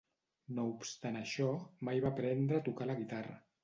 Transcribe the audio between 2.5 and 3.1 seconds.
a tocar la